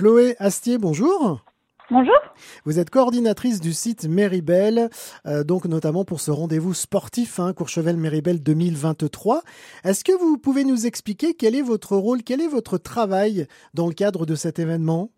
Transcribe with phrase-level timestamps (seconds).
[0.00, 1.40] Chloé Astier, bonjour.
[1.90, 2.16] Bonjour.
[2.64, 4.88] Vous êtes coordinatrice du site Méribel,
[5.26, 9.42] euh, donc notamment pour ce rendez-vous sportif hein, Courchevel Méribel 2023.
[9.84, 13.88] Est-ce que vous pouvez nous expliquer quel est votre rôle, quel est votre travail dans
[13.88, 15.10] le cadre de cet événement?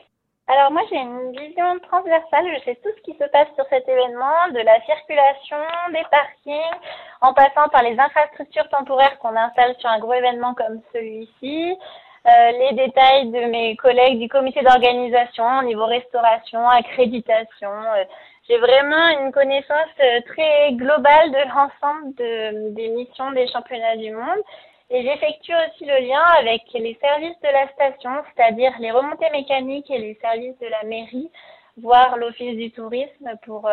[0.49, 3.89] Alors moi j'ai une vision transversale, je sais tout ce qui se passe sur cet
[3.89, 5.63] événement, de la circulation,
[5.93, 6.81] des parkings,
[7.21, 11.77] en passant par les infrastructures temporaires qu'on installe sur un gros événement comme celui-ci,
[12.25, 17.71] les détails de mes collègues du comité d'organisation au niveau restauration, accréditation.
[17.71, 18.05] Euh,
[18.49, 24.13] j'ai vraiment une connaissance euh, très globale de l'ensemble de, des missions des championnats du
[24.13, 24.43] monde.
[24.91, 29.91] Et j'effectue aussi le lien avec les services de la station, c'est-à-dire les remontées mécaniques
[29.91, 31.31] et les services de la mairie,
[31.79, 33.71] voire l'office du tourisme pour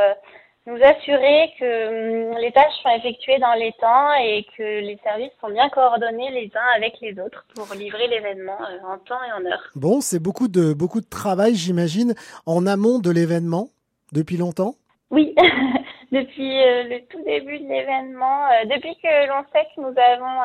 [0.69, 5.31] nous assurer que hum, les tâches sont effectuées dans les temps et que les services
[5.41, 9.31] sont bien coordonnés les uns avec les autres pour livrer l'événement euh, en temps et
[9.31, 9.63] en heure.
[9.75, 12.13] Bon, c'est beaucoup de, beaucoup de travail, j'imagine,
[12.45, 13.69] en amont de l'événement,
[14.13, 14.75] depuis longtemps?
[15.09, 15.33] Oui,
[16.11, 20.39] depuis euh, le tout début de l'événement, euh, depuis que l'on sait que nous avons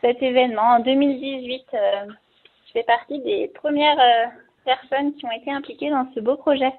[0.00, 1.62] cet événement en 2018.
[1.70, 4.32] je fais partie des premières
[4.64, 6.72] personnes qui ont été impliquées dans ce beau projet.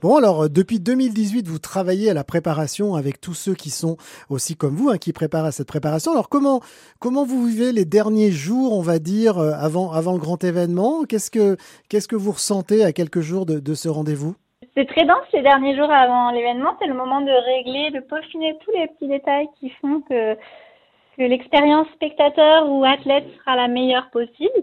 [0.00, 3.96] Bon, alors euh, depuis 2018, vous travaillez à la préparation avec tous ceux qui sont
[4.30, 6.12] aussi comme vous, hein, qui préparent à cette préparation.
[6.12, 6.60] Alors comment
[7.00, 11.04] comment vous vivez les derniers jours, on va dire, euh, avant avant le grand événement?
[11.04, 11.56] Qu'est-ce que
[11.88, 14.34] qu'est-ce que vous ressentez à quelques jours de, de ce rendez-vous?
[14.78, 16.76] C'est très dense ces derniers jours avant l'événement.
[16.80, 21.22] C'est le moment de régler, de peaufiner tous les petits détails qui font que, que
[21.22, 24.62] l'expérience spectateur ou athlète sera la meilleure possible.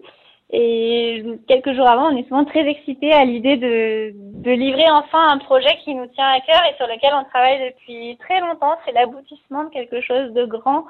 [0.52, 5.32] Et quelques jours avant, on est souvent très excité à l'idée de, de livrer enfin
[5.32, 8.76] un projet qui nous tient à cœur et sur lequel on travaille depuis très longtemps.
[8.86, 10.86] C'est l'aboutissement de quelque chose de grand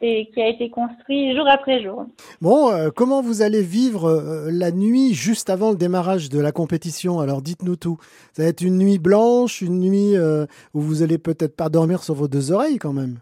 [0.00, 2.06] et qui a été construit jour après jour.
[2.40, 6.52] Bon, euh, comment vous allez vivre euh, la nuit juste avant le démarrage de la
[6.52, 7.18] compétition?
[7.18, 7.98] Alors dites-nous tout.
[8.32, 12.02] Ça va être une nuit blanche, une nuit euh, où vous allez peut-être pas dormir
[12.02, 13.18] sur vos deux oreilles quand même.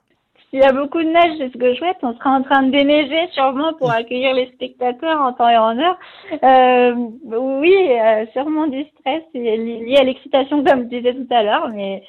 [0.56, 1.98] Il y a beaucoup de neige, c'est ce que je souhaite.
[2.00, 5.78] On sera en train de déneiger sûrement pour accueillir les spectateurs en temps et en
[5.78, 5.98] heure.
[6.42, 6.94] Euh,
[7.26, 12.02] oui, euh, sûrement du stress lié à l'excitation comme je disais tout à l'heure, mais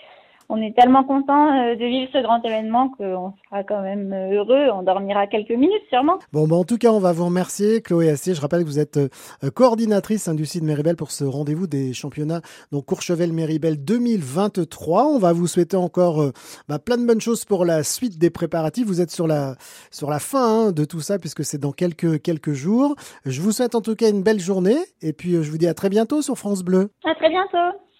[0.49, 4.35] on est tellement content euh, de vivre ce grand événement qu'on sera quand même euh,
[4.35, 4.69] heureux.
[4.73, 6.19] On dormira quelques minutes sûrement.
[6.31, 8.33] Bon, bah, en tout cas, on va vous remercier, Chloé Assier.
[8.33, 9.09] Je rappelle que vous êtes euh,
[9.53, 12.41] coordinatrice hein, du site Méribel pour ce rendez-vous des championnats
[12.71, 15.05] donc Courchevel-Méribel 2023.
[15.07, 16.31] On va vous souhaiter encore
[16.67, 18.85] bah, plein de bonnes choses pour la suite des préparatifs.
[18.85, 19.55] Vous êtes sur la,
[19.91, 22.95] sur la fin hein, de tout ça puisque c'est dans quelques, quelques jours.
[23.25, 25.73] Je vous souhaite en tout cas une belle journée et puis je vous dis à
[25.73, 26.89] très bientôt sur France Bleu.
[27.03, 27.77] À très bientôt.